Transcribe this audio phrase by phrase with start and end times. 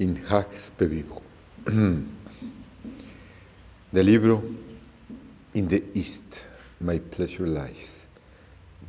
[0.00, 1.20] in hac vivo.
[1.64, 2.06] Del
[4.06, 4.42] libro
[5.52, 6.46] In the East,
[6.78, 8.04] My Pleasure Lies,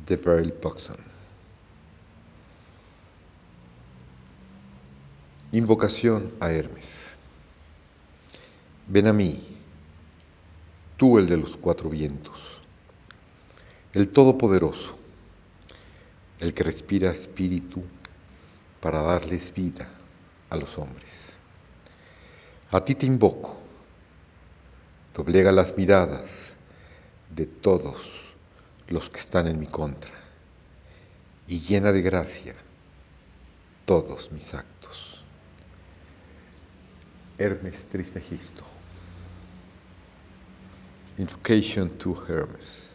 [0.06, 0.96] de Veril Buxton.
[5.52, 7.12] Invocación a Hermes.
[8.86, 9.38] Ven a mí,
[10.96, 12.58] tú el de los cuatro vientos,
[13.92, 14.96] el Todopoderoso,
[16.40, 17.82] el que respira espíritu
[18.80, 19.90] para darles vida
[20.52, 21.32] a los hombres.
[22.70, 23.56] A ti te invoco,
[25.14, 26.52] doblega las miradas
[27.34, 27.96] de todos
[28.88, 30.12] los que están en mi contra
[31.48, 32.54] y llena de gracia
[33.86, 35.24] todos mis actos.
[37.38, 38.62] Hermes Trismegisto.
[41.16, 42.90] Invocation to Hermes.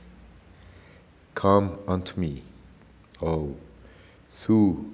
[1.33, 2.43] Come unto me,
[3.19, 3.55] O
[4.45, 4.85] thou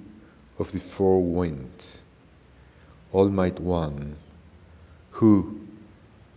[0.58, 2.03] of the four winds
[3.14, 4.16] Almighty One,
[5.12, 5.60] who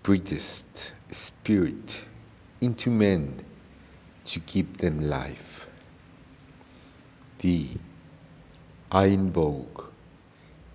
[0.04, 2.06] breathest spirit
[2.62, 3.44] into men
[4.26, 5.68] to keep them life.
[7.40, 7.78] Thee
[8.92, 9.92] I invoke,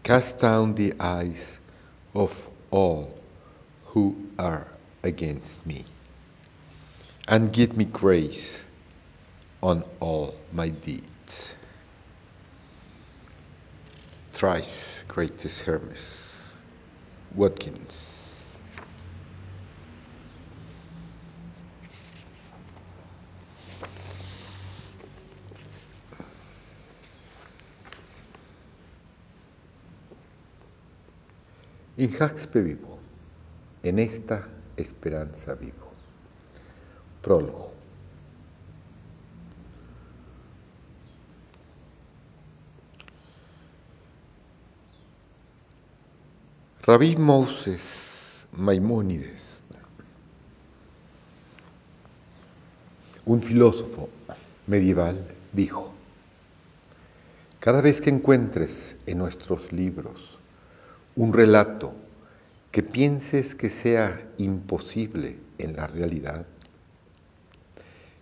[0.03, 1.61] cast down the eyes
[2.17, 3.17] of all
[3.86, 4.67] who are
[5.05, 5.84] against me,
[7.28, 8.64] and give me grace
[9.62, 11.55] on all my deeds.
[14.43, 16.51] Thrice greatest Hermes.
[17.37, 18.41] Watkins.
[31.97, 32.98] In Haxpe vivo,
[33.85, 35.93] en esta esperanza vivo.
[37.23, 37.72] Prólogo.
[46.84, 49.62] Rabí Moses Maimónides,
[53.24, 54.08] un filósofo
[54.67, 55.92] medieval, dijo,
[57.61, 60.40] cada vez que encuentres en nuestros libros
[61.14, 61.95] un relato
[62.73, 66.46] que pienses que sea imposible en la realidad,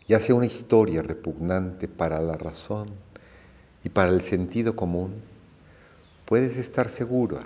[0.06, 2.90] ya sea una historia repugnante para la razón
[3.82, 5.14] y para el sentido común,
[6.26, 7.40] puedes estar segura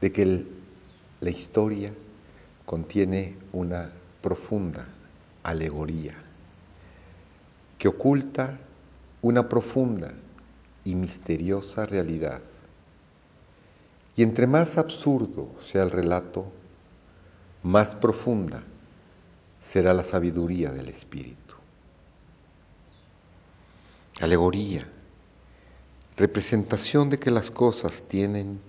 [0.00, 0.46] de que
[1.20, 1.92] la historia
[2.64, 3.90] contiene una
[4.20, 4.86] profunda
[5.42, 6.14] alegoría
[7.80, 8.58] que oculta
[9.22, 10.12] una profunda
[10.84, 12.42] y misteriosa realidad.
[14.16, 16.52] Y entre más absurdo sea el relato,
[17.62, 18.62] más profunda
[19.58, 21.54] será la sabiduría del espíritu.
[24.20, 24.86] Alegoría,
[26.18, 28.60] representación de que las cosas tienen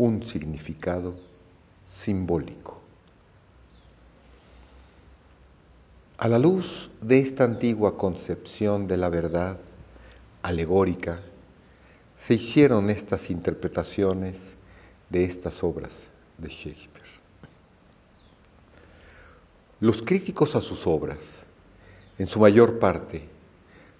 [0.00, 1.14] un significado
[1.86, 2.80] simbólico.
[6.16, 9.60] A la luz de esta antigua concepción de la verdad
[10.40, 11.20] alegórica,
[12.16, 14.56] se hicieron estas interpretaciones
[15.10, 17.20] de estas obras de Shakespeare.
[19.80, 21.44] Los críticos a sus obras,
[22.16, 23.28] en su mayor parte,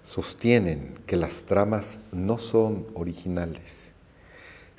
[0.03, 3.90] sostienen que las tramas no son originales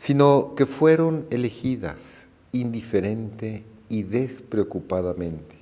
[0.02, 5.54] sino que fueron elegidas indiferente y despreocupadamente,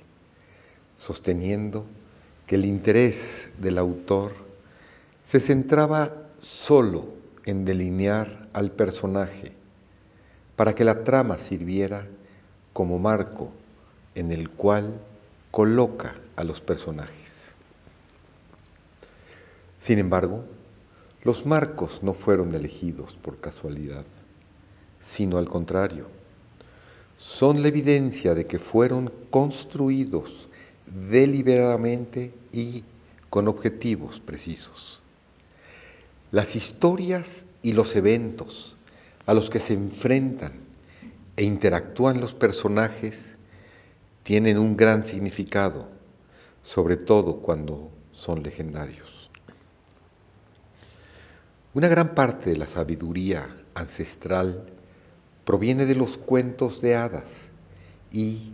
[0.97, 1.85] sosteniendo
[2.47, 4.33] que el interés del autor
[5.23, 7.05] se centraba solo
[7.45, 9.51] en delinear al personaje
[10.55, 12.07] para que la trama sirviera
[12.73, 13.51] como marco
[14.15, 14.99] en el cual
[15.51, 17.51] coloca a los personajes.
[19.77, 20.43] Sin embargo,
[21.21, 24.03] los marcos no fueron elegidos por casualidad
[25.01, 26.07] sino al contrario.
[27.17, 30.47] Son la evidencia de que fueron construidos
[31.09, 32.83] deliberadamente y
[33.29, 35.01] con objetivos precisos.
[36.31, 38.77] Las historias y los eventos
[39.25, 40.53] a los que se enfrentan
[41.35, 43.35] e interactúan los personajes
[44.23, 45.87] tienen un gran significado,
[46.63, 49.29] sobre todo cuando son legendarios.
[51.73, 54.65] Una gran parte de la sabiduría ancestral
[55.51, 57.49] proviene de los cuentos de hadas
[58.09, 58.53] y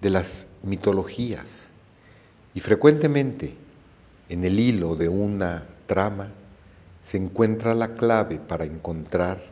[0.00, 1.70] de las mitologías.
[2.54, 3.56] Y frecuentemente
[4.28, 6.30] en el hilo de una trama
[7.02, 9.42] se encuentra la clave para encontrar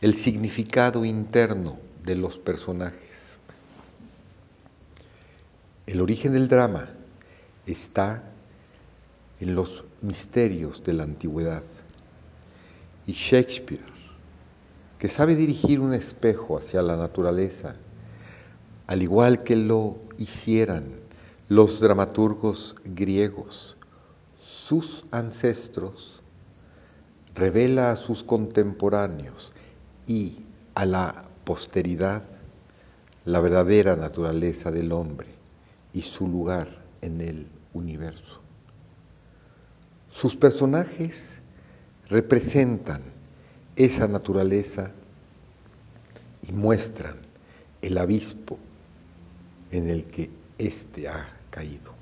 [0.00, 3.38] el significado interno de los personajes.
[5.86, 6.88] El origen del drama
[7.66, 8.24] está
[9.38, 11.62] en los misterios de la antigüedad
[13.06, 13.91] y Shakespeare
[15.02, 17.74] que sabe dirigir un espejo hacia la naturaleza,
[18.86, 20.84] al igual que lo hicieran
[21.48, 23.76] los dramaturgos griegos,
[24.40, 26.22] sus ancestros,
[27.34, 29.52] revela a sus contemporáneos
[30.06, 30.36] y
[30.76, 32.22] a la posteridad
[33.24, 35.32] la verdadera naturaleza del hombre
[35.92, 36.68] y su lugar
[37.00, 38.40] en el universo.
[40.12, 41.40] Sus personajes
[42.08, 43.02] representan
[43.76, 44.90] esa naturaleza
[46.42, 47.16] y muestran
[47.80, 48.58] el abismo
[49.70, 51.94] en el que éste ha caído.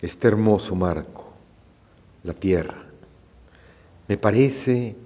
[0.00, 1.34] Este hermoso marco,
[2.22, 2.84] la tierra,
[4.06, 4.96] me parece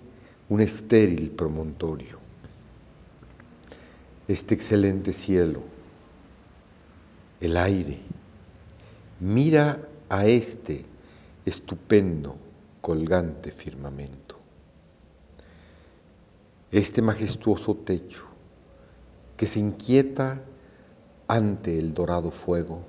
[0.50, 2.20] un estéril promontorio.
[4.28, 5.62] Este excelente cielo,
[7.40, 8.00] el aire,
[9.18, 10.91] mira a este
[11.44, 12.36] estupendo,
[12.80, 14.36] colgante firmamento.
[16.70, 18.24] Este majestuoso techo
[19.36, 20.40] que se inquieta
[21.28, 22.82] ante el dorado fuego,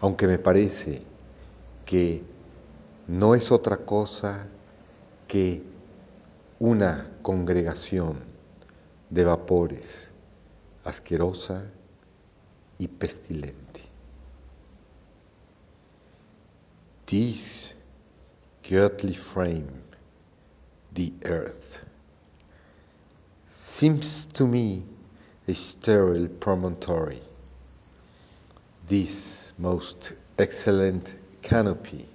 [0.00, 1.00] aunque me parece
[1.84, 2.22] que
[3.06, 4.46] no es otra cosa
[5.28, 5.62] que
[6.58, 8.18] una congregación
[9.10, 10.10] de vapores
[10.84, 11.64] asquerosa
[12.78, 13.89] y pestilente.
[17.10, 17.74] This
[18.62, 19.82] godly frame,
[20.92, 21.84] the earth,
[23.48, 24.84] seems to me
[25.48, 27.20] a sterile promontory.
[28.86, 32.06] This most excellent canopy,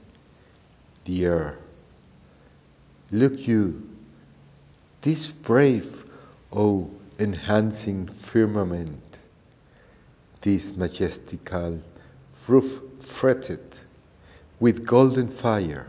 [1.04, 1.60] the air.
[3.12, 3.90] Look you,
[5.02, 6.06] this brave,
[6.54, 6.90] oh,
[7.20, 9.20] enhancing firmament,
[10.40, 11.84] this majestical
[12.48, 13.82] roof fretted
[14.60, 15.88] with golden fire.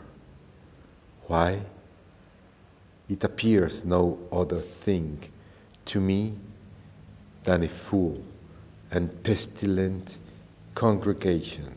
[1.27, 1.61] Why?
[3.09, 5.19] It appears no other thing
[5.87, 6.35] to me
[7.45, 8.23] than a full
[8.91, 10.19] and pestilent
[10.75, 11.75] congregation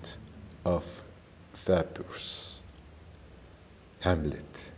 [0.66, 1.04] of
[1.54, 2.60] vapors.
[4.00, 4.72] Hamlet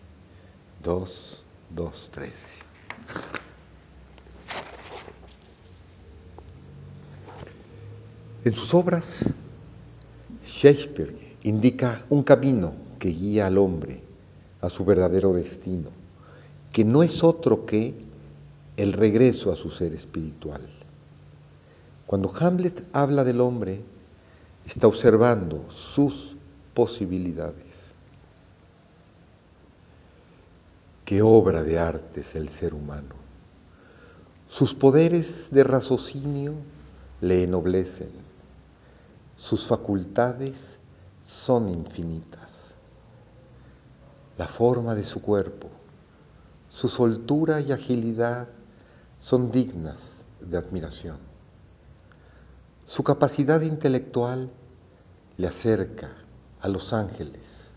[0.83, 1.05] 2,
[1.75, 2.61] 2, 13.
[8.43, 9.31] En sus obras,
[10.43, 14.03] Shakespeare indica un camino que guía al hombre
[14.61, 15.89] a su verdadero destino,
[16.71, 17.95] que no es otro que
[18.77, 20.61] el regreso a su ser espiritual.
[22.05, 23.81] Cuando Hamlet habla del hombre,
[24.65, 26.35] está observando sus
[26.73, 27.93] posibilidades.
[31.05, 33.15] Qué obra de arte es el ser humano.
[34.47, 36.55] Sus poderes de raciocinio
[37.21, 38.11] le ennoblecen.
[39.37, 40.80] Sus facultades
[41.31, 42.75] son infinitas.
[44.37, 45.69] La forma de su cuerpo,
[46.69, 48.47] su soltura y agilidad
[49.19, 51.17] son dignas de admiración.
[52.85, 54.51] Su capacidad intelectual
[55.37, 56.11] le acerca
[56.59, 57.69] a los ángeles,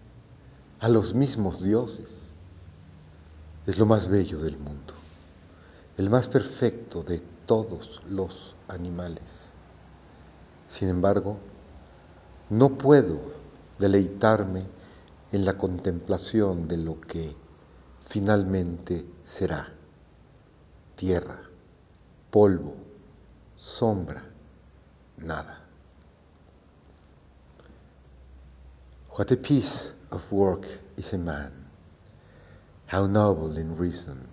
[0.80, 2.32] a los mismos dioses.
[3.66, 4.94] Es lo más bello del mundo,
[5.96, 9.50] el más perfecto de todos los animales.
[10.68, 11.38] Sin embargo,
[12.50, 13.43] no puedo
[13.78, 14.66] deleitarme
[15.32, 17.34] en la contemplación de lo que
[17.98, 19.72] finalmente será.
[20.94, 21.40] Tierra,
[22.30, 22.76] polvo,
[23.56, 24.24] sombra,
[25.18, 25.60] nada.
[29.16, 30.66] What a piece of work
[30.96, 31.52] is a man,
[32.86, 34.26] how noble in reason,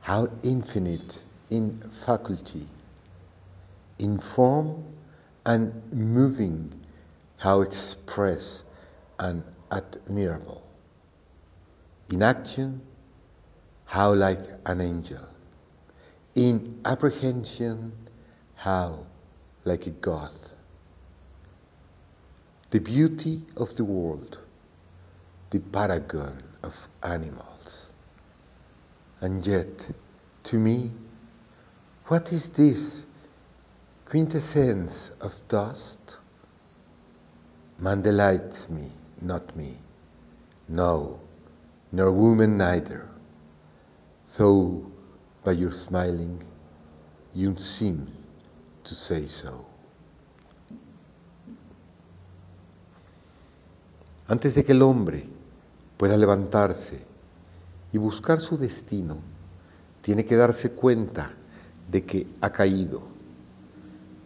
[0.00, 2.66] how infinite in faculty,
[3.98, 4.84] in form
[5.46, 6.70] and moving,
[7.42, 8.62] how express
[9.18, 10.62] and admirable.
[12.12, 12.80] In action,
[13.84, 15.26] how like an angel.
[16.36, 17.92] In apprehension,
[18.54, 19.06] how
[19.64, 20.30] like a god.
[22.70, 24.38] The beauty of the world,
[25.50, 27.92] the paragon of animals.
[29.20, 29.90] And yet,
[30.44, 30.92] to me,
[32.06, 33.04] what is this
[34.04, 36.18] quintessence of dust?
[37.82, 39.74] Man delights me, not me.
[40.68, 41.18] No,
[41.90, 43.08] nor woman neither.
[44.38, 44.86] Though
[45.42, 46.44] by your smiling
[47.34, 48.06] you seem
[48.84, 49.66] to say so.
[54.28, 55.24] Antes de que el hombre
[55.96, 57.04] pueda levantarse
[57.92, 59.18] y buscar su destino,
[60.02, 61.34] tiene que darse cuenta
[61.90, 63.02] de que ha caído.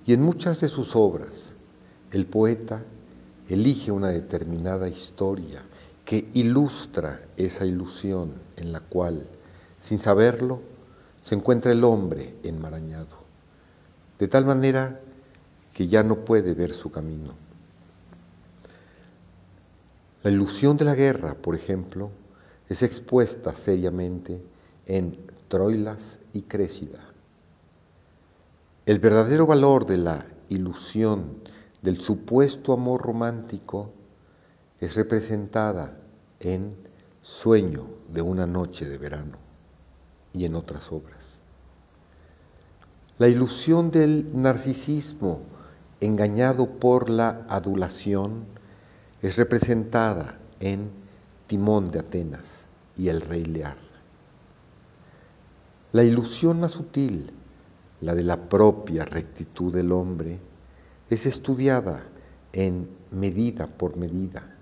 [0.04, 1.54] Y en muchas de sus obras,
[2.12, 2.84] el poeta
[3.48, 5.62] elige una determinada historia
[6.04, 9.26] que ilustra esa ilusión en la cual,
[9.80, 10.62] sin saberlo,
[11.22, 13.16] se encuentra el hombre enmarañado,
[14.18, 15.00] de tal manera
[15.74, 17.34] que ya no puede ver su camino.
[20.22, 22.10] La ilusión de la guerra, por ejemplo,
[22.68, 24.42] es expuesta seriamente
[24.86, 27.04] en Troilas y Crécida.
[28.86, 31.38] El verdadero valor de la ilusión
[31.82, 33.92] del supuesto amor romántico
[34.80, 35.96] es representada
[36.40, 36.74] en
[37.22, 39.36] Sueño de una noche de verano
[40.32, 41.40] y en otras obras.
[43.18, 45.40] La ilusión del narcisismo
[46.00, 48.44] engañado por la adulación
[49.22, 50.90] es representada en
[51.46, 53.76] Timón de Atenas y el rey Lear.
[55.92, 57.30] La ilusión más sutil,
[58.02, 60.38] la de la propia rectitud del hombre,
[61.10, 62.04] es estudiada
[62.52, 64.56] en medida por medida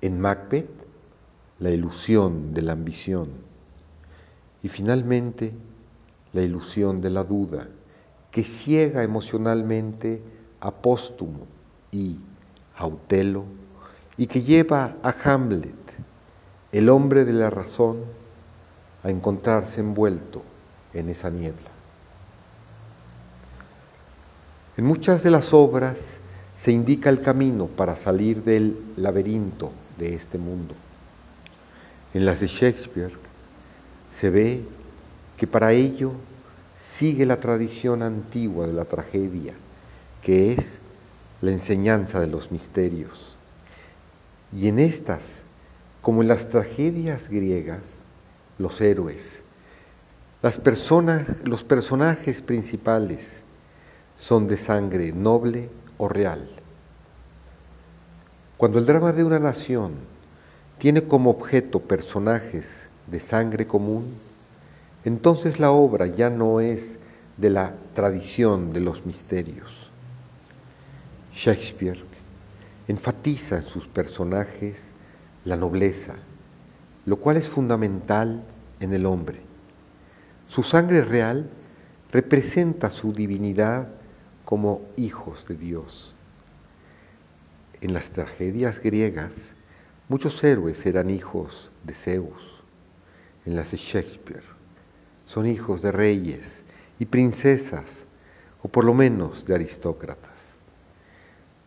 [0.00, 0.86] en Macbeth,
[1.58, 3.28] la ilusión de la ambición.
[4.62, 5.52] Y finalmente,
[6.32, 7.68] la ilusión de la duda,
[8.30, 10.22] que ciega emocionalmente
[10.60, 11.46] a Póstumo
[11.90, 12.16] y
[12.76, 13.44] a Utelo,
[14.16, 15.74] y que lleva a Hamlet,
[16.72, 17.98] el hombre de la razón,
[19.02, 20.42] a encontrarse envuelto
[20.92, 21.70] en esa niebla.
[24.78, 26.20] En muchas de las obras
[26.54, 30.72] se indica el camino para salir del laberinto de este mundo.
[32.14, 33.10] En las de Shakespeare
[34.12, 34.64] se ve
[35.36, 36.12] que para ello
[36.76, 39.52] sigue la tradición antigua de la tragedia,
[40.22, 40.78] que es
[41.40, 43.36] la enseñanza de los misterios.
[44.52, 45.42] Y en estas,
[46.02, 48.02] como en las tragedias griegas,
[48.58, 49.42] los héroes,
[50.40, 53.42] las personas, los personajes principales
[54.18, 56.46] son de sangre noble o real.
[58.56, 59.92] Cuando el drama de una nación
[60.78, 64.14] tiene como objeto personajes de sangre común,
[65.04, 66.98] entonces la obra ya no es
[67.36, 69.88] de la tradición de los misterios.
[71.32, 72.02] Shakespeare
[72.88, 74.90] enfatiza en sus personajes
[75.44, 76.16] la nobleza,
[77.06, 78.42] lo cual es fundamental
[78.80, 79.40] en el hombre.
[80.48, 81.48] Su sangre real
[82.10, 83.86] representa su divinidad
[84.48, 86.14] como hijos de Dios.
[87.82, 89.52] En las tragedias griegas,
[90.08, 92.62] muchos héroes eran hijos de Zeus.
[93.44, 94.42] En las de Shakespeare,
[95.26, 96.64] son hijos de reyes
[96.98, 98.06] y princesas,
[98.62, 100.56] o por lo menos de aristócratas.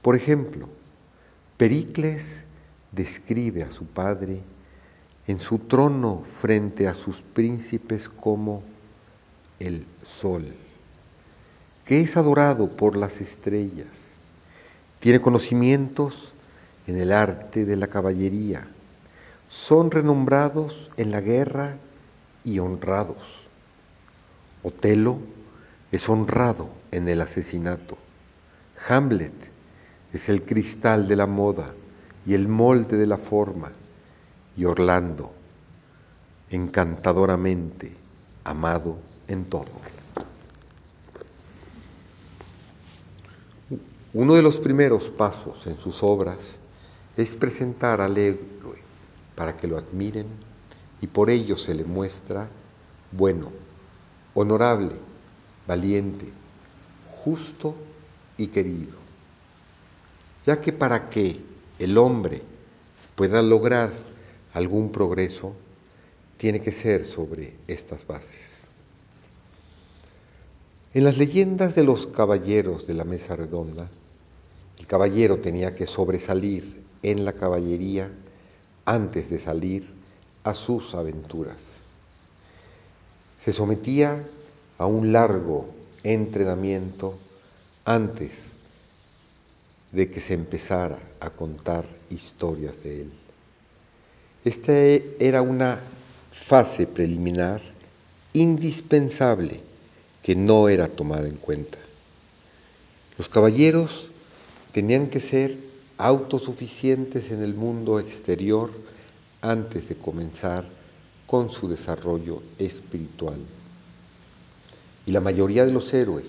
[0.02, 0.68] Por ejemplo,
[1.58, 2.46] Pericles
[2.92, 4.42] describe a su padre
[5.28, 8.64] en su trono frente a sus príncipes como
[9.60, 10.52] el sol,
[11.86, 14.12] que es adorado por las estrellas
[15.02, 16.34] tiene conocimientos
[16.86, 18.68] en el arte de la caballería.
[19.50, 21.76] Son renombrados en la guerra
[22.44, 23.48] y honrados.
[24.62, 25.18] Otelo
[25.92, 27.98] es honrado en el asesinato.
[28.88, 29.34] Hamlet
[30.14, 31.74] es el cristal de la moda
[32.28, 33.72] y el molde de la forma.
[34.56, 35.34] Y Orlando,
[36.52, 37.92] encantadoramente
[38.44, 40.01] amado en todo.
[44.14, 46.58] Uno de los primeros pasos en sus obras
[47.16, 48.78] es presentar al héroe
[49.36, 50.26] para que lo admiren
[51.00, 52.50] y por ello se le muestra
[53.14, 53.52] bueno,
[54.34, 54.92] honorable,
[55.66, 56.30] valiente,
[57.10, 57.74] justo
[58.38, 58.98] y querido.
[60.46, 61.40] Ya que para que
[61.80, 62.42] el hombre
[63.16, 63.92] pueda lograr
[64.54, 65.54] algún progreso,
[66.38, 68.64] tiene que ser sobre estas bases.
[70.94, 73.88] En las leyendas de los caballeros de la mesa redonda,
[74.82, 78.10] el caballero tenía que sobresalir en la caballería
[78.84, 79.88] antes de salir
[80.44, 81.58] a sus aventuras.
[83.40, 84.28] Se sometía
[84.80, 85.70] a un largo
[86.02, 87.14] entrenamiento
[87.86, 88.54] antes
[89.92, 93.12] de que se empezara a contar historias de él.
[94.44, 95.80] Esta era una
[96.32, 97.62] fase preliminar
[98.34, 99.60] indispensable
[100.24, 101.78] que no era tomada en cuenta.
[103.20, 104.11] Los caballeros
[104.72, 105.58] tenían que ser
[105.98, 108.72] autosuficientes en el mundo exterior
[109.42, 110.66] antes de comenzar
[111.28, 113.40] con su desarrollo espiritual.
[115.06, 116.28] Y la mayoría de los héroes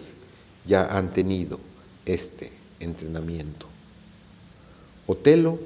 [0.66, 1.58] ya han tenido
[2.04, 3.66] este entrenamiento.
[5.06, 5.58] Otelo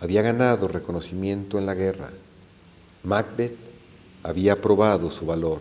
[0.00, 2.10] había ganado reconocimiento en la guerra.
[3.02, 3.56] Macbeth
[4.22, 5.60] había probado su valor.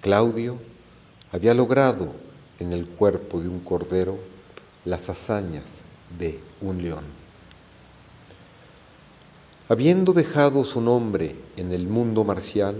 [0.00, 0.58] Claudio
[1.32, 2.12] había logrado
[2.58, 4.18] en el cuerpo de un cordero
[4.84, 5.64] las hazañas
[6.18, 7.04] de un león.
[9.68, 12.76] Habiendo dejado su nombre en el mundo marcial,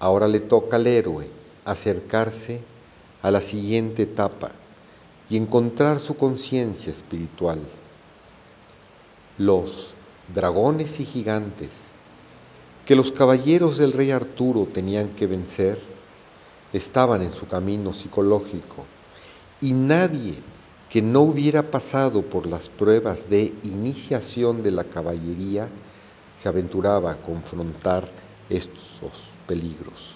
[0.00, 1.28] ahora le toca al héroe
[1.64, 2.60] acercarse
[3.22, 4.50] a la siguiente etapa
[5.30, 7.60] y encontrar su conciencia espiritual.
[9.38, 9.94] Los
[10.34, 11.70] dragones y gigantes
[12.86, 15.80] que los caballeros del rey Arturo tenían que vencer
[16.72, 18.84] estaban en su camino psicológico
[19.60, 20.34] y nadie
[20.94, 25.66] que no hubiera pasado por las pruebas de iniciación de la caballería
[26.40, 28.08] se aventuraba a confrontar
[28.48, 30.14] estos peligros,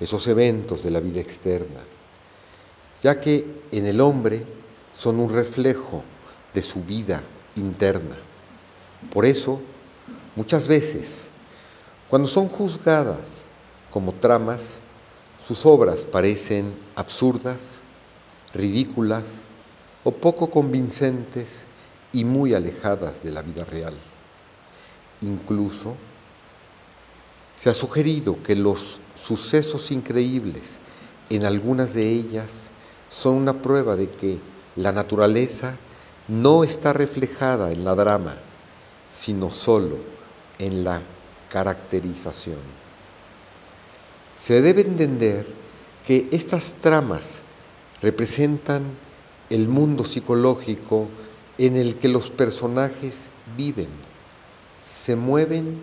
[0.00, 1.78] esos eventos de la vida externa,
[3.04, 4.44] ya que en el hombre
[4.98, 6.02] son un reflejo
[6.54, 7.22] de su vida
[7.54, 8.16] interna.
[9.12, 9.60] Por eso,
[10.34, 11.26] muchas veces,
[12.08, 13.44] cuando son juzgadas
[13.92, 14.74] como tramas,
[15.46, 17.82] sus obras parecen absurdas,
[18.52, 19.44] ridículas
[20.04, 21.64] o poco convincentes
[22.12, 23.94] y muy alejadas de la vida real.
[25.20, 25.94] Incluso
[27.56, 30.78] se ha sugerido que los sucesos increíbles
[31.28, 32.70] en algunas de ellas
[33.10, 34.38] son una prueba de que
[34.76, 35.76] la naturaleza
[36.28, 38.36] no está reflejada en la drama,
[39.12, 39.98] sino solo
[40.58, 41.00] en la
[41.50, 42.58] caracterización.
[44.42, 45.46] Se debe entender
[46.06, 47.42] que estas tramas
[48.00, 48.84] representan
[49.50, 51.08] el mundo psicológico
[51.58, 53.26] en el que los personajes
[53.56, 53.88] viven,
[54.82, 55.78] se mueven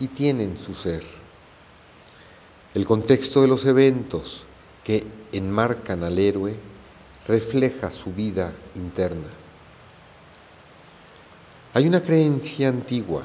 [0.00, 1.04] y tienen su ser.
[2.74, 4.44] El contexto de los eventos
[4.82, 6.56] que enmarcan al héroe
[7.28, 9.28] refleja su vida interna.
[11.72, 13.24] Hay una creencia antigua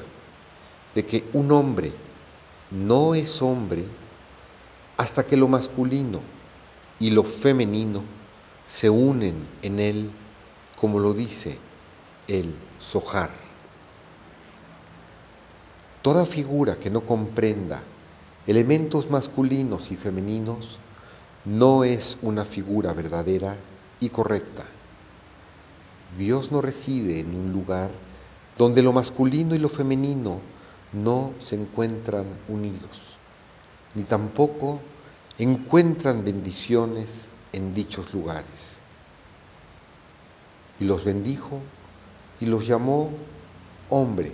[0.94, 1.92] de que un hombre
[2.70, 3.84] no es hombre
[4.96, 6.20] hasta que lo masculino
[7.00, 8.19] y lo femenino
[8.72, 10.10] se unen en él,
[10.76, 11.58] como lo dice
[12.28, 13.30] el Sohar.
[16.02, 17.82] Toda figura que no comprenda
[18.46, 20.78] elementos masculinos y femeninos
[21.44, 23.56] no es una figura verdadera
[24.00, 24.64] y correcta.
[26.16, 27.90] Dios no reside en un lugar
[28.56, 30.40] donde lo masculino y lo femenino
[30.92, 33.00] no se encuentran unidos,
[33.94, 34.80] ni tampoco
[35.38, 38.76] encuentran bendiciones en dichos lugares.
[40.78, 41.60] Y los bendijo
[42.40, 43.10] y los llamó
[43.88, 44.32] hombre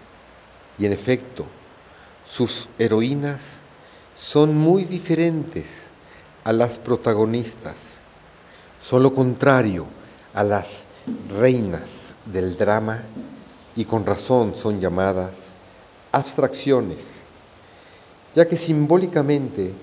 [0.80, 1.46] y en efecto,
[2.28, 3.60] sus heroínas
[4.16, 5.88] son muy diferentes
[6.48, 7.98] a las protagonistas,
[8.82, 9.86] son lo contrario
[10.34, 10.84] a las
[11.38, 13.04] reinas del drama
[13.76, 15.32] y con razón son llamadas
[16.14, 17.00] abstracciones,
[18.34, 19.74] ya que simbólicamente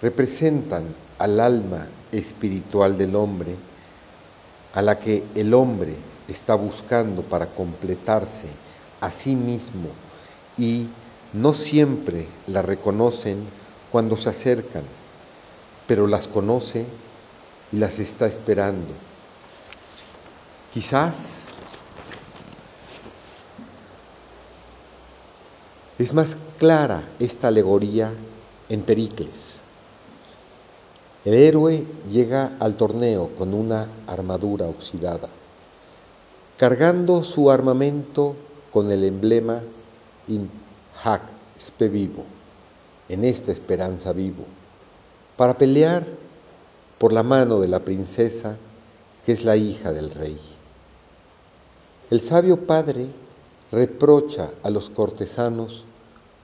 [0.00, 0.84] representan
[1.18, 3.54] al alma espiritual del hombre,
[4.72, 5.94] a la que el hombre
[6.26, 8.48] está buscando para completarse
[9.02, 9.90] a sí mismo
[10.56, 10.86] y
[11.34, 13.44] no siempre la reconocen
[13.92, 14.84] cuando se acercan
[15.88, 16.84] pero las conoce
[17.72, 18.92] y las está esperando.
[20.72, 21.46] Quizás
[25.98, 28.12] es más clara esta alegoría
[28.68, 29.60] en Pericles.
[31.24, 35.28] El héroe llega al torneo con una armadura oxidada,
[36.58, 38.36] cargando su armamento
[38.70, 39.62] con el emblema
[40.28, 40.50] in
[41.02, 41.22] hac
[41.58, 42.24] spe vivo,
[43.08, 44.57] en esta esperanza vivo
[45.38, 46.04] para pelear
[46.98, 48.58] por la mano de la princesa
[49.24, 50.36] que es la hija del rey.
[52.10, 53.06] El sabio padre
[53.70, 55.84] reprocha a los cortesanos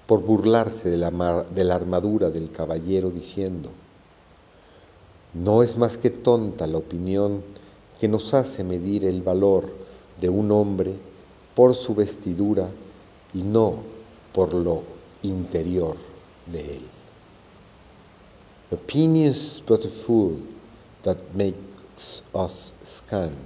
[0.06, 3.70] por burlarse de la, armadura del caballero diciendo,
[5.32, 7.42] no es más que tonta la opinión
[7.98, 9.72] que nos hace medir el valor
[10.20, 10.94] de un hombre
[11.56, 12.68] por su vestidura
[13.32, 13.74] y no
[14.32, 14.82] por lo
[15.24, 15.96] interior
[16.46, 16.93] de él.
[18.74, 20.40] Opinions but a fool
[21.04, 23.36] that makes us scan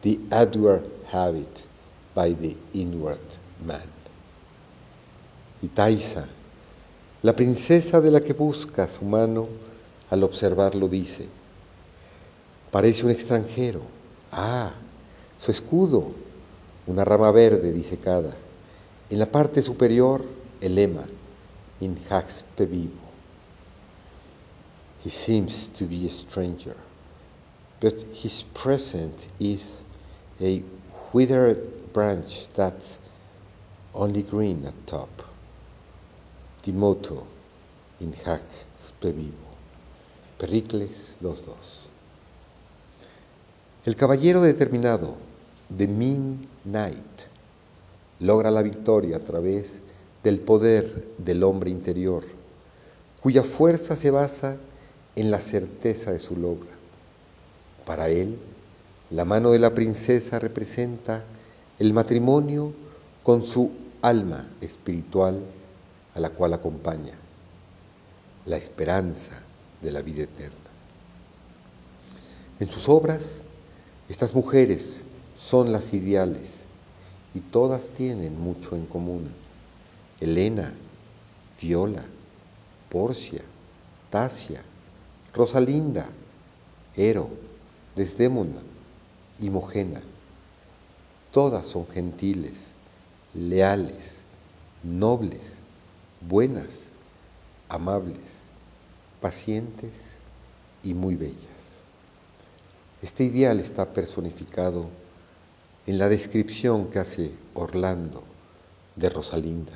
[0.00, 1.66] the outward habit
[2.14, 3.20] by the inward
[3.66, 3.90] man.
[5.60, 6.26] Y Taisa,
[7.22, 9.46] la princesa de la que busca su mano,
[10.08, 11.26] al observarlo dice,
[12.70, 13.82] parece un extranjero.
[14.32, 14.72] Ah,
[15.38, 16.12] su escudo,
[16.86, 18.34] una rama verde disecada.
[19.10, 20.24] En la parte superior,
[20.62, 21.04] el lema,
[21.80, 23.05] in hax vivo.
[25.06, 26.74] He seems to be a stranger,
[27.78, 29.84] but his present is
[30.40, 30.64] a
[31.12, 32.98] withered branch that's
[33.94, 35.22] only green at top.
[36.64, 37.24] The motto
[38.00, 38.42] in hac
[39.00, 39.46] vivo.
[40.40, 41.88] Pericles 2.2.
[43.84, 45.14] El caballero determinado,
[45.70, 47.28] the mean knight,
[48.22, 49.78] logra la victoria a través
[50.24, 52.24] del poder del hombre interior,
[53.22, 54.58] cuya fuerza se basa
[55.16, 56.70] en la certeza de su logro.
[57.84, 58.38] Para él,
[59.10, 61.24] la mano de la princesa representa
[61.78, 62.72] el matrimonio
[63.22, 65.40] con su alma espiritual
[66.14, 67.14] a la cual acompaña,
[68.44, 69.40] la esperanza
[69.82, 70.56] de la vida eterna.
[72.58, 73.42] En sus obras,
[74.08, 75.02] estas mujeres
[75.36, 76.64] son las ideales
[77.34, 79.28] y todas tienen mucho en común.
[80.20, 80.72] Elena,
[81.60, 82.04] Viola,
[82.88, 83.42] Porcia,
[84.08, 84.62] Tasia,
[85.36, 86.08] Rosalinda,
[86.96, 87.28] Ero,
[87.94, 88.62] Desdémona
[89.38, 90.02] y Mogena.
[91.30, 92.72] Todas son gentiles,
[93.34, 94.22] leales,
[94.82, 95.58] nobles,
[96.26, 96.90] buenas,
[97.68, 98.44] amables,
[99.20, 100.16] pacientes
[100.82, 101.80] y muy bellas.
[103.02, 104.88] Este ideal está personificado
[105.86, 108.22] en la descripción que hace Orlando
[108.94, 109.74] de Rosalinda.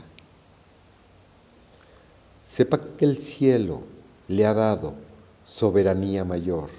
[2.46, 3.82] Sepa que el cielo
[4.26, 5.09] le ha dado
[5.50, 6.70] soberanía mayor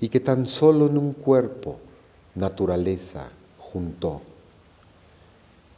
[0.00, 1.78] y que tan solo en un cuerpo
[2.34, 4.20] naturaleza juntó.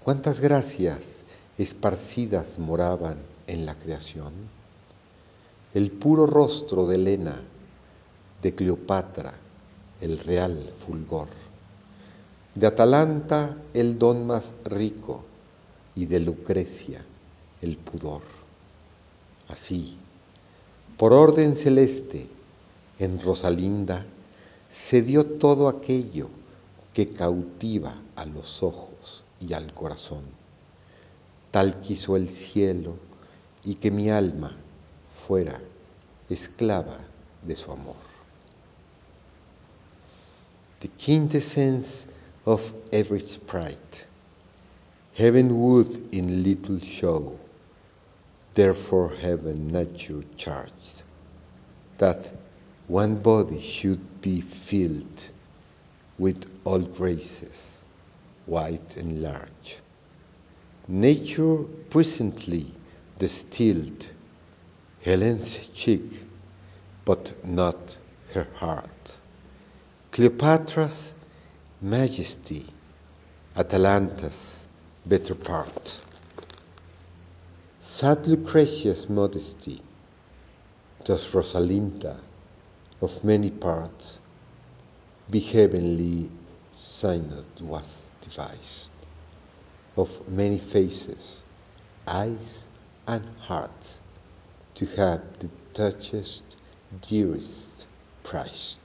[0.03, 1.23] ¿Cuántas gracias
[1.59, 4.33] esparcidas moraban en la creación?
[5.73, 7.41] El puro rostro de Helena,
[8.43, 9.33] de Cleopatra,
[10.01, 11.29] el real fulgor,
[12.57, 15.25] de Atalanta el don más rico
[15.95, 17.05] y de Lucrecia
[17.61, 18.23] el pudor.
[19.47, 20.00] Así,
[21.01, 22.29] por orden celeste,
[22.99, 24.05] en Rosalinda
[24.69, 26.29] se dio todo aquello
[26.93, 30.25] que cautiva a los ojos y al corazón.
[31.51, 32.97] Tal quiso el cielo
[33.65, 34.55] y que mi alma
[35.11, 35.59] fuera
[36.29, 36.99] esclava
[37.47, 37.97] de su amor.
[40.81, 42.09] The quintessence
[42.45, 44.07] of every sprite,
[45.15, 47.39] heaven would in little show
[48.63, 51.05] Therefore heaven nature charged
[51.97, 52.31] that
[52.89, 55.33] one body should be filled
[56.19, 57.81] with all graces,
[58.45, 59.81] white and large.
[60.89, 62.67] Nature presently
[63.19, 64.13] distilled
[65.07, 66.27] Helen's cheek,
[67.07, 67.99] but not
[68.35, 69.21] her heart.
[70.13, 71.15] Cleopatra's
[71.81, 72.67] majesty,
[73.57, 74.67] Atalanta's
[75.07, 76.03] better part.
[77.93, 79.81] Sad Lucretia's modesty,
[81.03, 82.21] does Rosalinda,
[83.03, 84.21] of many parts,
[85.29, 86.31] be heavenly
[86.71, 88.93] synod was devised,
[89.97, 91.43] of many faces,
[92.07, 92.71] eyes,
[93.09, 94.01] and hearts,
[94.75, 96.59] to have the touchest,
[97.03, 97.89] dearest,
[98.23, 98.79] prized.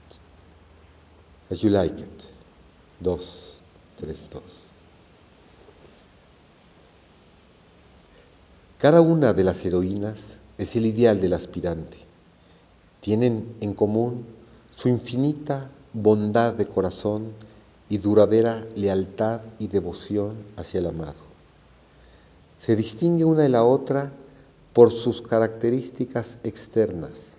[1.51, 2.33] As you like it,
[3.03, 3.61] dos,
[3.97, 4.64] tres, dos.
[8.85, 11.97] Cada una de las heroínas es el ideal del aspirante.
[13.01, 14.27] Tienen en común
[14.75, 17.31] su infinita bondad de corazón
[17.89, 21.23] y duradera lealtad y devoción hacia el amado.
[22.59, 24.11] Se distingue una de la otra
[24.71, 27.37] por sus características externas,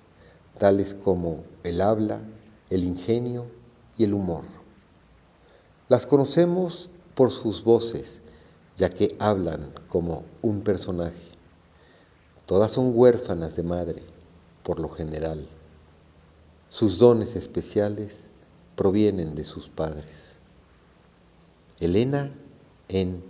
[0.58, 2.22] tales como el habla,
[2.70, 3.46] el ingenio
[3.96, 4.42] y el humor.
[5.88, 8.20] Las conocemos por sus voces,
[8.74, 11.35] ya que hablan como un personaje.
[12.46, 14.02] Todas son huérfanas de madre,
[14.62, 15.48] por lo general.
[16.68, 18.28] Sus dones especiales
[18.76, 20.38] provienen de sus padres.
[21.80, 22.30] Elena
[22.88, 23.22] en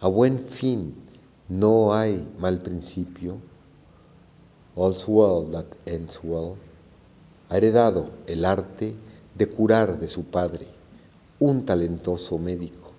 [0.00, 0.94] A buen fin
[1.48, 3.38] no hay mal principio,
[4.76, 6.56] all's well that ends well,
[7.50, 8.94] ha heredado el arte
[9.34, 10.66] de curar de su padre,
[11.38, 12.92] un talentoso médico.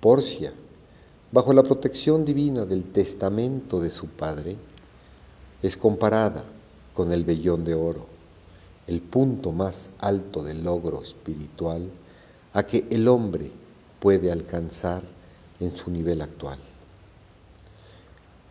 [0.00, 0.52] Porcia,
[1.32, 4.56] bajo la protección divina del testamento de su padre,
[5.62, 6.44] es comparada
[6.94, 8.06] con el vellón de oro,
[8.86, 11.88] el punto más alto del logro espiritual
[12.52, 13.50] a que el hombre
[14.00, 15.02] puede alcanzar
[15.60, 16.58] en su nivel actual.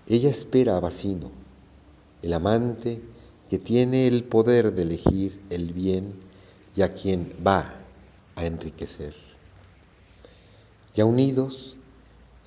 [0.07, 1.31] Ella espera a Bacino,
[2.21, 3.01] el amante
[3.49, 6.13] que tiene el poder de elegir el bien
[6.75, 7.75] y a quien va
[8.35, 9.13] a enriquecer.
[10.95, 11.75] Ya unidos,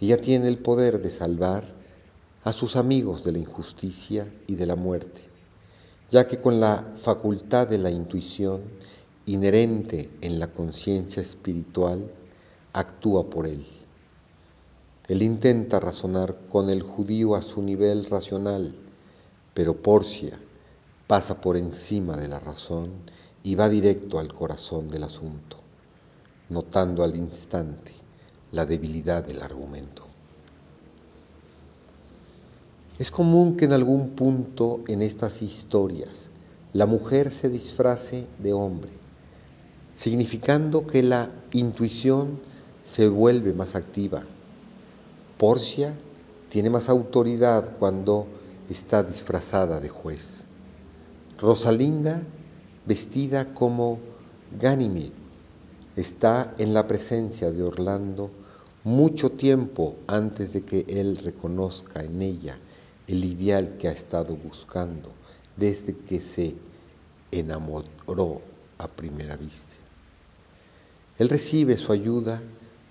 [0.03, 1.63] ella tiene el poder de salvar
[2.43, 5.23] a sus amigos de la injusticia y de la muerte,
[6.11, 8.63] ya que con la facultad de la intuición
[9.27, 12.11] inherente en la conciencia espiritual,
[12.73, 13.65] actúa por él.
[15.07, 18.75] Él intenta razonar con el judío a su nivel racional,
[19.55, 20.37] pero Porcia
[21.07, 22.91] pasa por encima de la razón
[23.45, 25.59] y va directo al corazón del asunto,
[26.49, 27.93] notando al instante
[28.53, 30.05] la debilidad del argumento.
[32.99, 36.31] Es común que en algún punto en estas historias
[36.73, 38.91] la mujer se disfrace de hombre,
[39.95, 42.41] significando que la intuición
[42.85, 44.23] se vuelve más activa.
[45.39, 45.95] Porcia
[46.49, 48.27] tiene más autoridad cuando
[48.69, 50.45] está disfrazada de juez.
[51.39, 52.23] Rosalinda,
[52.87, 53.99] vestida como
[54.61, 55.13] Ganymede,
[55.97, 58.31] está en la presencia de Orlando
[58.85, 62.59] mucho tiempo antes de que él reconozca en ella
[63.07, 65.13] el ideal que ha estado buscando
[65.57, 66.57] desde que se
[67.31, 68.43] enamoró
[68.79, 69.75] a primera vista.
[71.19, 72.43] Él recibe su ayuda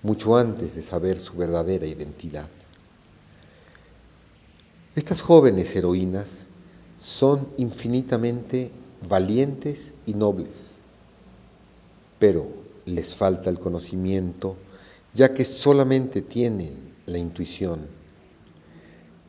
[0.02, 2.48] mucho antes de saber su verdadera identidad.
[4.94, 6.46] Estas jóvenes heroínas
[6.98, 8.70] son infinitamente
[9.08, 10.76] valientes y nobles,
[12.18, 12.46] pero
[12.86, 14.56] les falta el conocimiento
[15.12, 17.86] ya que solamente tienen la intuición.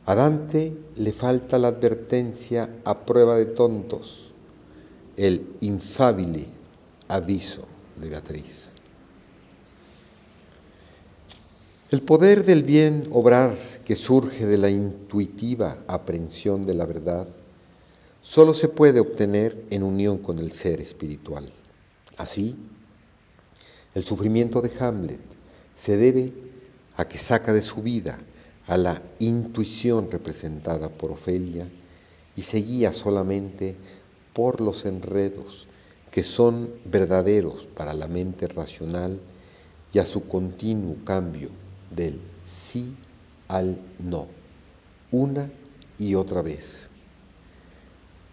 [0.06, 4.32] A Dante le falta la advertencia a prueba de tontos,
[5.16, 6.46] el infabile
[7.08, 7.66] aviso
[8.00, 8.72] de Beatriz.
[11.90, 17.28] El poder del bien obrar que surge de la intuitiva aprehensión de la verdad
[18.20, 21.44] solo se puede obtener en unión con el ser espiritual.
[22.16, 22.56] Así,
[23.94, 25.33] el sufrimiento de Hamlet
[25.74, 26.32] se debe
[26.96, 28.18] a que saca de su vida
[28.66, 31.68] a la intuición representada por Ofelia
[32.36, 33.76] y se guía solamente
[34.32, 35.66] por los enredos
[36.10, 39.20] que son verdaderos para la mente racional
[39.92, 41.50] y a su continuo cambio
[41.90, 42.96] del sí
[43.48, 44.28] al no,
[45.10, 45.50] una
[45.98, 46.88] y otra vez.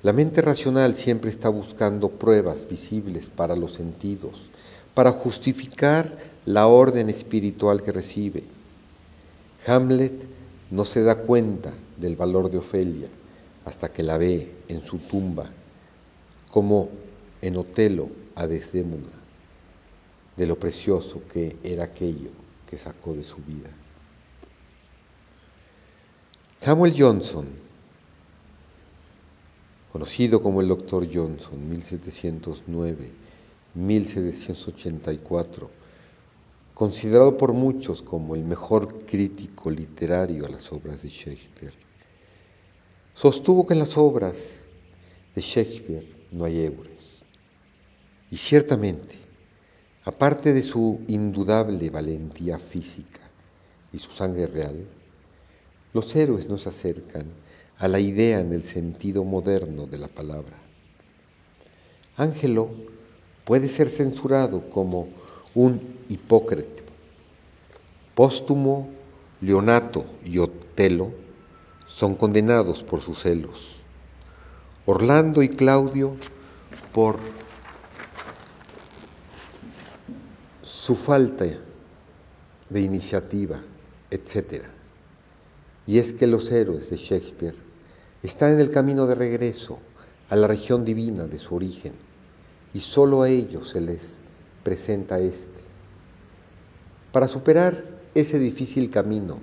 [0.03, 4.49] La mente racional siempre está buscando pruebas visibles para los sentidos,
[4.93, 8.43] para justificar la orden espiritual que recibe.
[9.67, 10.27] Hamlet
[10.69, 13.07] no se da cuenta del valor de Ofelia
[13.65, 15.49] hasta que la ve en su tumba,
[16.51, 16.89] como
[17.41, 19.11] en Otelo a Desdémona,
[20.35, 22.31] de lo precioso que era aquello
[22.67, 23.69] que sacó de su vida.
[26.55, 27.47] Samuel Johnson,
[29.91, 31.07] conocido como el Dr.
[31.11, 31.67] Johnson,
[33.75, 35.69] 1709-1784,
[36.73, 41.73] considerado por muchos como el mejor crítico literario a las obras de Shakespeare,
[43.13, 44.65] sostuvo que en las obras
[45.35, 47.23] de Shakespeare no hay eures.
[48.29, 49.15] Y ciertamente,
[50.05, 53.19] aparte de su indudable valentía física
[53.91, 54.87] y su sangre real,
[55.93, 57.25] los héroes nos acercan
[57.77, 60.57] a la idea en el sentido moderno de la palabra.
[62.15, 62.71] Ángelo
[63.51, 65.09] puede ser censurado como
[65.55, 66.83] un hipócrita.
[68.15, 68.87] Póstumo,
[69.41, 71.11] Leonato y Otelo
[71.85, 73.75] son condenados por sus celos.
[74.85, 76.15] Orlando y Claudio
[76.93, 77.17] por
[80.63, 81.43] su falta
[82.69, 83.61] de iniciativa,
[84.11, 84.63] etc.
[85.85, 87.55] Y es que los héroes de Shakespeare
[88.23, 89.77] están en el camino de regreso
[90.29, 92.10] a la región divina de su origen
[92.73, 94.17] y solo a ellos se les
[94.63, 95.61] presenta este.
[97.11, 97.83] Para superar
[98.15, 99.39] ese difícil camino,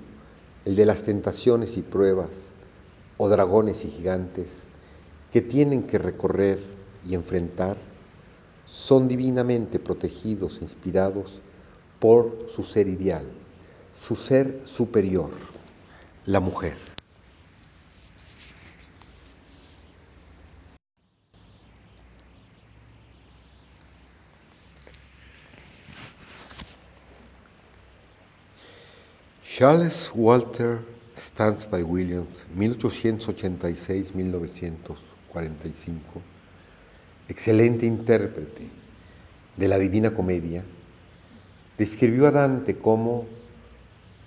[0.65, 2.49] el de las tentaciones y pruebas,
[3.17, 4.63] o dragones y gigantes,
[5.31, 6.59] que tienen que recorrer
[7.07, 7.77] y enfrentar,
[8.65, 11.41] son divinamente protegidos, inspirados
[11.99, 13.25] por su ser ideal,
[13.99, 15.31] su ser superior,
[16.25, 16.88] La mujer.
[29.59, 30.79] Charles Walter
[31.17, 34.95] Stansby Williams, 1886-1945,
[37.27, 38.69] excelente intérprete
[39.57, 40.63] de la Divina Comedia,
[41.77, 43.25] describió a Dante como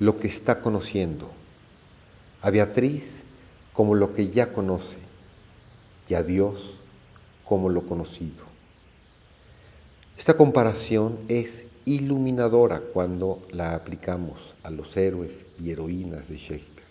[0.00, 1.32] lo que está conociendo,
[2.42, 3.22] a Beatriz
[3.72, 4.98] como lo que ya conoce
[6.10, 6.78] y a Dios
[7.42, 8.44] como lo conocido.
[10.18, 16.86] Esta comparación es iluminadora cuando la aplicamos a los héroes y heroínas de Shakespeare.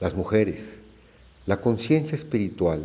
[0.00, 0.78] Las mujeres,
[1.46, 2.82] la conciencia espiritual,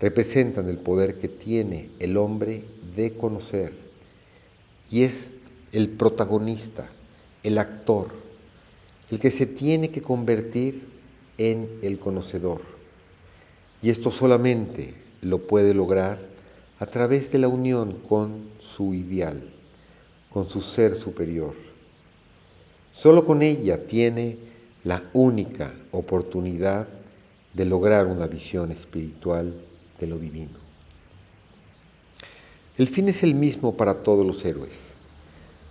[0.00, 3.72] representan el poder que tiene el hombre de conocer
[4.90, 5.34] y es
[5.72, 6.88] el protagonista,
[7.42, 8.08] el actor,
[9.10, 10.86] el que se tiene que convertir
[11.38, 12.62] en el conocedor.
[13.82, 16.35] Y esto solamente lo puede lograr
[16.78, 19.42] a través de la unión con su ideal,
[20.28, 21.54] con su ser superior.
[22.92, 24.36] Solo con ella tiene
[24.84, 26.86] la única oportunidad
[27.54, 29.54] de lograr una visión espiritual
[29.98, 30.58] de lo divino.
[32.76, 34.78] El fin es el mismo para todos los héroes,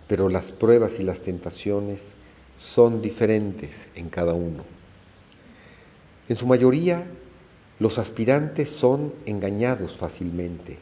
[0.08, 2.02] pero las pruebas y las tentaciones
[2.58, 4.64] son diferentes en cada uno.
[6.28, 7.06] En su mayoría,
[7.78, 10.80] los aspirantes son engañados fácilmente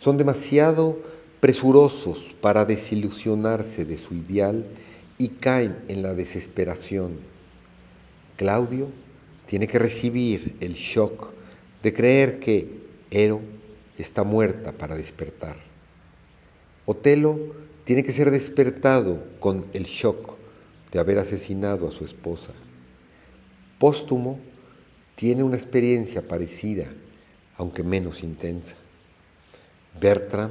[0.00, 0.98] son demasiado
[1.40, 4.64] presurosos para desilusionarse de su ideal
[5.18, 7.18] y caen en la desesperación.
[8.36, 8.88] Claudio
[9.46, 11.32] tiene que recibir el shock
[11.82, 13.42] de creer que Ero
[13.98, 15.56] está muerta para despertar.
[16.86, 17.38] Otelo
[17.84, 20.36] tiene que ser despertado con el shock
[20.92, 22.52] de haber asesinado a su esposa.
[23.78, 24.38] Póstumo
[25.14, 26.86] tiene una experiencia parecida,
[27.56, 28.76] aunque menos intensa.
[30.00, 30.50] Bertram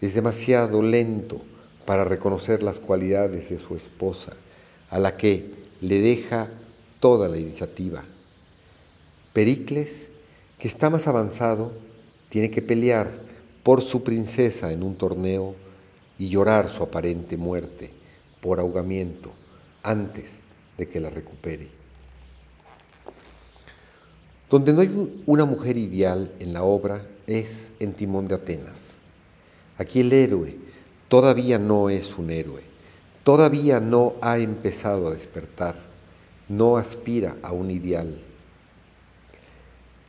[0.00, 1.40] es demasiado lento
[1.84, 4.34] para reconocer las cualidades de su esposa,
[4.90, 6.48] a la que le deja
[7.00, 8.04] toda la iniciativa.
[9.32, 10.08] Pericles,
[10.58, 11.72] que está más avanzado,
[12.28, 13.12] tiene que pelear
[13.62, 15.54] por su princesa en un torneo
[16.18, 17.90] y llorar su aparente muerte
[18.40, 19.32] por ahogamiento
[19.82, 20.36] antes
[20.76, 21.68] de que la recupere.
[24.48, 28.96] Donde no hay una mujer ideal en la obra es en Timón de Atenas.
[29.76, 30.56] Aquí el héroe
[31.08, 32.62] todavía no es un héroe,
[33.22, 35.76] todavía no ha empezado a despertar,
[36.48, 38.18] no aspira a un ideal.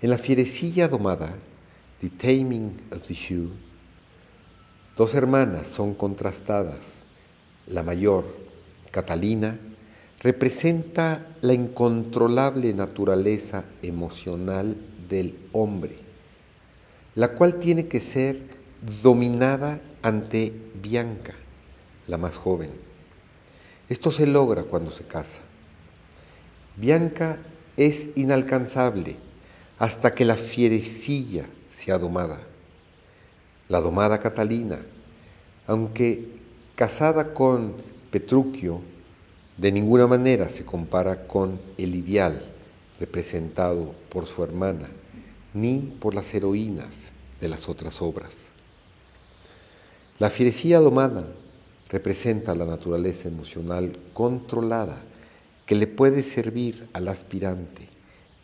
[0.01, 1.35] En la fierecilla domada,
[1.99, 3.49] The Taming of the Shrew,
[4.95, 6.99] dos hermanas son contrastadas.
[7.67, 8.25] La mayor,
[8.91, 9.59] Catalina,
[10.21, 14.77] representa la incontrolable naturaleza emocional
[15.09, 16.08] del hombre,
[17.15, 18.37] la cual tiene que ser
[19.01, 21.33] dominada ante Bianca,
[22.07, 22.69] la más joven.
[23.89, 25.41] Esto se logra cuando se casa.
[26.77, 27.37] Bianca
[27.75, 29.15] es inalcanzable
[29.79, 32.39] hasta que la fierecilla sea domada.
[33.67, 34.79] La domada Catalina,
[35.67, 36.27] aunque
[36.75, 37.75] casada con
[38.11, 38.81] Petruchio,
[39.57, 42.41] de ninguna manera se compara con el ideal
[42.99, 44.89] representado por su hermana,
[45.53, 48.47] ni por las heroínas de las otras obras.
[50.19, 51.25] La fierecía domada
[51.89, 55.01] representa la naturaleza emocional controlada
[55.65, 57.87] que le puede servir al aspirante,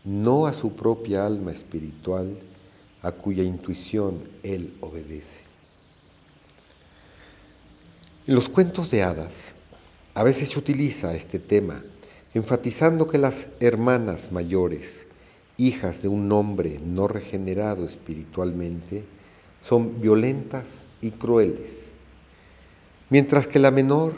[0.04, 2.38] no a su propia alma espiritual,
[3.02, 5.40] a cuya intuición él obedece.
[8.28, 9.54] En los cuentos de hadas,
[10.16, 11.84] a veces se utiliza este tema,
[12.34, 15.05] enfatizando que las hermanas mayores,
[15.58, 19.04] hijas de un hombre no regenerado espiritualmente,
[19.64, 20.66] son violentas
[21.02, 21.90] y crueles,
[23.10, 24.14] mientras que la menor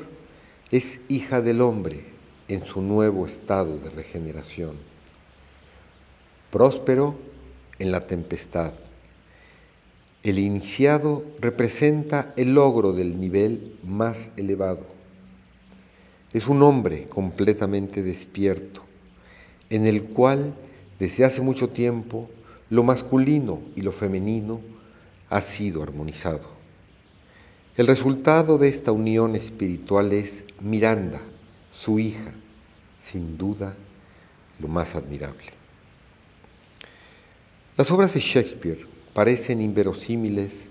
[0.72, 2.06] es hija del hombre
[2.48, 4.76] en su nuevo estado de regeneración.
[6.52, 7.16] Próspero
[7.80, 8.74] en la tempestad.
[10.24, 14.98] El iniciado representa el logro del nivel más elevado
[16.34, 18.84] es un hombre completamente despierto,
[19.70, 20.54] en el cual
[21.00, 22.30] desde hace mucho tiempo
[22.70, 24.62] lo masculino y lo femenino
[25.30, 26.58] ha sido armonizado.
[27.76, 31.22] El resultado de esta unión espiritual es Miranda,
[31.72, 32.32] su hija,
[33.00, 33.76] sin duda
[34.60, 35.46] lo más admirable.
[37.78, 40.66] Las obras de Shakespeare parecen inverosímiles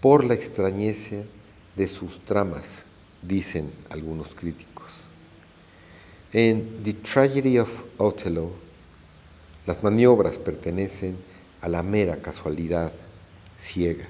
[0.00, 1.16] por la extrañeza
[1.76, 2.82] de sus tramas,
[3.22, 4.90] dicen algunos críticos.
[6.32, 8.50] En The Tragedy of Othello,
[9.68, 11.18] las maniobras pertenecen
[11.60, 12.90] a la mera casualidad
[13.60, 14.06] ciega,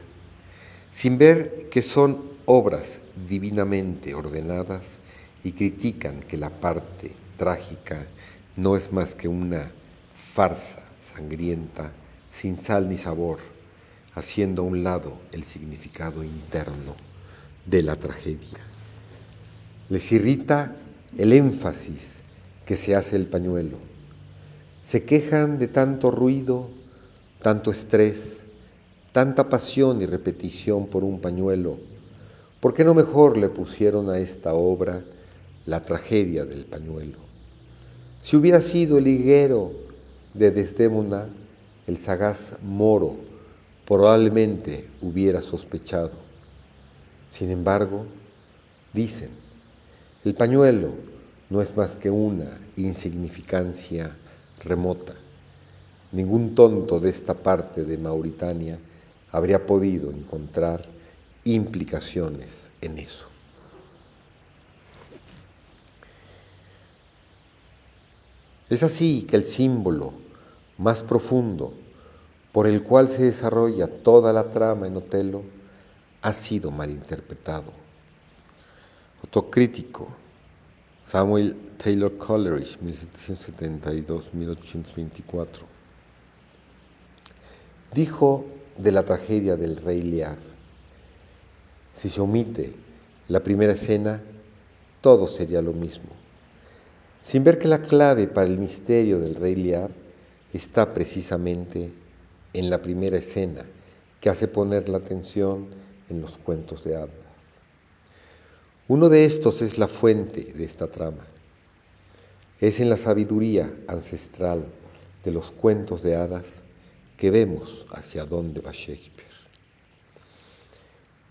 [0.92, 4.84] sin ver que son obras divinamente ordenadas
[5.42, 8.06] y critican que la parte trágica
[8.54, 9.72] no es más que una
[10.32, 11.90] farsa sangrienta
[12.32, 13.40] sin sal ni sabor,
[14.14, 16.94] haciendo a un lado el significado interno
[17.66, 18.59] de la tragedia.
[19.88, 20.76] Les irrita
[21.16, 22.18] el énfasis
[22.64, 23.88] que se hace el pañuelo.
[24.89, 26.70] Se quejan de tanto ruido,
[27.43, 28.45] tanto estrés,
[29.12, 31.76] tanta pasión y repetición por un pañuelo.
[32.59, 35.03] ¿Por qué no mejor le pusieron a esta obra
[35.66, 37.18] la tragedia del pañuelo?
[38.22, 39.72] Si hubiera sido el higuero
[40.32, 41.26] de Desdémona,
[41.86, 43.16] el sagaz moro
[43.84, 46.12] probablemente hubiera sospechado.
[47.30, 48.07] Sin embargo,
[48.95, 49.28] dicen,
[50.24, 50.93] el pañuelo
[51.51, 54.16] no es más que una insignificancia
[54.64, 55.14] remota.
[56.12, 58.78] Ningún tonto de esta parte de Mauritania
[59.30, 60.82] habría podido encontrar
[61.44, 63.26] implicaciones en eso.
[68.70, 70.12] Es así que el símbolo
[70.76, 71.72] más profundo
[72.52, 75.42] por el cual se desarrolla toda la trama en Otelo
[76.22, 77.70] ha sido malinterpretado.
[79.22, 80.09] Autocrítico,
[81.09, 85.46] Samuel Taylor Coleridge, 1772-1824,
[87.94, 88.44] dijo
[88.76, 90.36] de la tragedia del rey Lear,
[91.94, 92.74] si se omite
[93.28, 94.20] la primera escena,
[95.00, 96.11] todo sería lo mismo,
[97.22, 99.90] sin ver que la clave para el misterio del rey Lear
[100.52, 101.90] está precisamente
[102.52, 103.64] en la primera escena
[104.20, 105.68] que hace poner la atención
[106.11, 107.28] en los cuentos de hadas.
[108.89, 111.26] Uno de estos es la fuente de esta trama.
[112.59, 114.64] Es en la sabiduría ancestral
[115.22, 116.62] de los cuentos de hadas
[117.18, 119.28] que vemos hacia dónde va Shakespeare.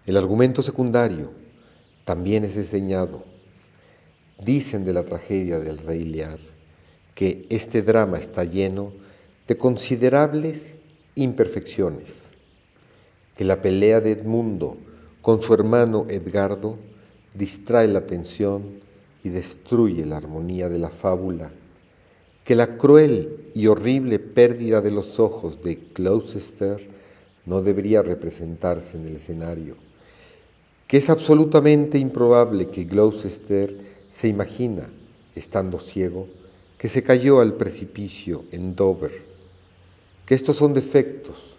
[0.06, 1.32] El argumento secundario
[2.06, 3.24] también es diseñado.
[4.40, 6.38] Dicen de la tragedia del rey Lear
[7.16, 8.94] que este drama está lleno
[9.48, 10.78] de considerables
[11.16, 12.26] imperfecciones,
[13.36, 14.78] que la pelea de Edmundo
[15.24, 16.78] con su hermano Edgardo
[17.38, 18.64] distrae la atención
[19.24, 21.52] y destruye la armonía de la fábula,
[22.44, 26.90] que la cruel y horrible pérdida de los ojos de Gloucester
[27.46, 29.76] no debería representarse en el escenario,
[30.88, 33.76] que es absolutamente improbable que Gloucester
[34.10, 34.90] se imagina,
[35.36, 36.28] estando ciego,
[36.78, 39.26] que se cayó al precipicio en Dover.
[40.26, 41.58] Que estos son defectos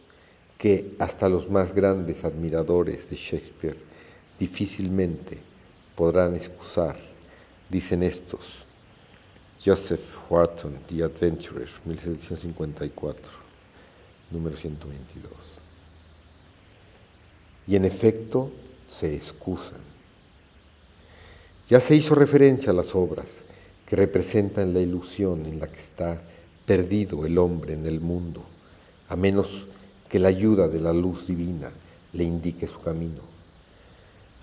[0.57, 3.77] que hasta los más grandes admiradores de Shakespeare
[4.39, 5.48] difícilmente
[5.99, 6.95] podrán excusar,
[7.69, 8.65] dicen estos.
[9.63, 13.33] Joseph Wharton, The Adventurer, 1754,
[14.31, 15.33] número 122.
[17.67, 18.53] Y en efecto
[18.89, 19.81] se excusan.
[21.69, 23.43] Ya se hizo referencia a las obras
[23.85, 26.23] que representan la ilusión en la que está
[26.65, 28.45] perdido el hombre en el mundo
[29.09, 29.67] a menos
[30.09, 31.73] que la ayuda de la luz divina
[32.13, 33.38] le indique su camino.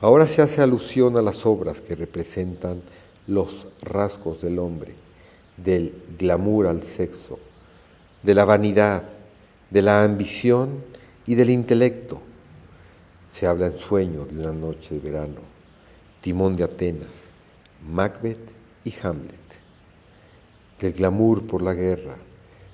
[0.02, 2.82] Ahora se hace alusión a las obras que representan
[3.28, 4.94] los rasgos del hombre,
[5.58, 7.40] del glamour al sexo,
[8.22, 9.04] de la vanidad,
[9.70, 10.84] de la ambición
[11.26, 12.22] y del intelecto.
[13.32, 15.42] Se habla en sueño de una noche de verano,
[16.22, 17.30] Timón de Atenas,
[17.88, 18.52] Macbeth
[18.84, 19.40] y Hamlet,
[20.80, 22.18] del glamour por la guerra,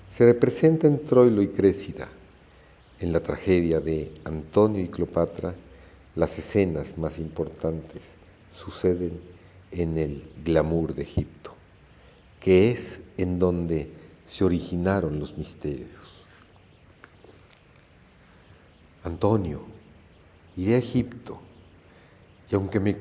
[0.10, 2.08] se representa en Troilo y Crécida.
[3.00, 5.56] En la tragedia de Antonio y Cleopatra,
[6.16, 8.16] las escenas más importantes
[8.54, 9.20] suceden
[9.72, 11.56] en el glamour de Egipto,
[12.40, 13.92] que es en donde
[14.26, 16.26] se originaron los misterios.
[19.04, 19.66] Antonio,
[20.58, 21.40] iré a Egipto
[22.50, 22.98] y aunque me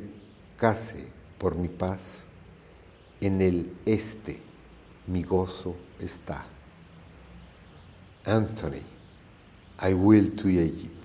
[0.56, 1.08] case
[1.38, 2.24] por mi paz,
[3.20, 4.40] en el este
[5.06, 6.46] mi gozo está.
[8.24, 8.82] Anthony,
[9.82, 10.99] I will to Egypt,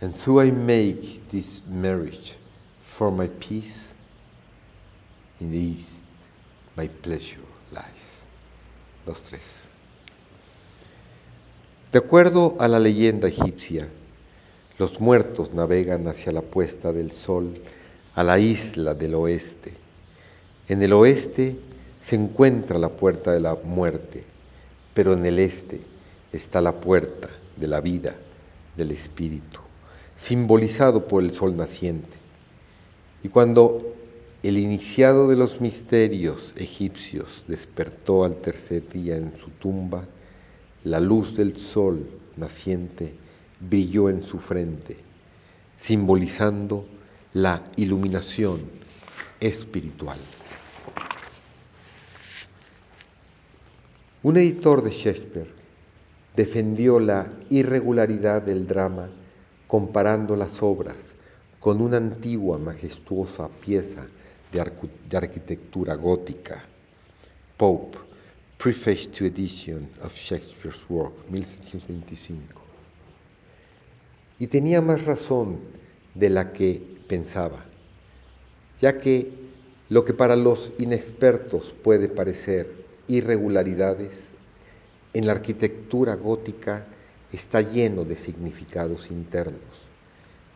[0.00, 2.34] and so I make this marriage
[2.80, 3.92] for my peace
[5.40, 6.02] in the east,
[6.76, 7.42] my pleasure
[7.72, 8.22] lies.
[9.06, 9.64] Dos, tres.
[11.92, 13.88] De acuerdo a la leyenda egipcia,
[14.78, 17.54] los muertos navegan hacia la puesta del sol
[18.14, 19.72] a la isla del oeste.
[20.68, 21.58] En el oeste
[22.00, 24.24] se encuentra la puerta de la muerte
[24.98, 25.80] pero en el este
[26.32, 28.16] está la puerta de la vida
[28.76, 29.60] del Espíritu,
[30.18, 32.16] simbolizado por el sol naciente.
[33.22, 33.94] Y cuando
[34.42, 40.04] el iniciado de los misterios egipcios despertó al tercer día en su tumba,
[40.84, 43.14] la luz del sol naciente
[43.60, 44.96] brilló en su frente,
[45.76, 46.86] simbolizando
[47.32, 48.60] la iluminación
[49.40, 50.18] espiritual.
[54.22, 55.50] Un editor de Shakespeare
[56.34, 59.08] defendió la irregularidad del drama
[59.68, 61.14] comparando las obras
[61.60, 64.08] con una antigua majestuosa pieza
[64.50, 66.64] de, arquitectura gótica.
[67.56, 67.98] Pope,
[68.56, 72.60] Preface to Edition of Shakespeare's Work, 1725.
[74.40, 75.58] Y tenía más razón
[76.14, 77.64] de la que pensaba,
[78.80, 79.30] ya que
[79.88, 82.72] lo que para los inexpertos puede parecer
[83.06, 84.30] irregularidades,
[85.14, 86.86] en la arquitectura gótica
[87.32, 89.88] está lleno de significados internos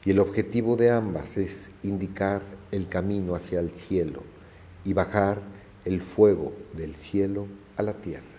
[0.05, 4.23] y el objetivo de ambas es indicar el camino hacia el cielo
[4.85, 5.41] y bajar
[5.85, 7.47] el fuego del cielo
[7.77, 8.32] a la tierra.